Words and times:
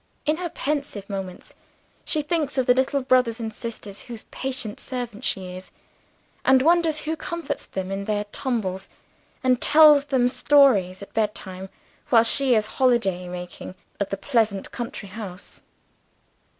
In 0.25 0.37
her 0.37 0.49
pensive 0.49 1.07
moments, 1.11 1.53
she 2.05 2.23
thinks 2.23 2.57
of 2.57 2.65
the 2.65 2.73
little 2.73 3.03
brothers 3.03 3.39
and 3.39 3.53
sisters, 3.53 4.01
whose 4.01 4.25
patient 4.31 4.79
servant 4.79 5.23
she 5.23 5.55
is, 5.55 5.69
and 6.43 6.63
wonders 6.63 7.01
who 7.01 7.15
comforts 7.15 7.67
them 7.67 7.91
in 7.91 8.05
their 8.05 8.23
tumbles 8.31 8.89
and 9.43 9.61
tells 9.61 10.05
them 10.05 10.27
stories 10.27 11.03
at 11.03 11.13
bedtime, 11.13 11.69
while 12.09 12.23
she 12.23 12.55
is 12.55 12.65
holiday 12.65 13.27
making 13.27 13.75
at 13.99 14.09
the 14.09 14.17
pleasant 14.17 14.71
country 14.71 15.09
house. 15.09 15.61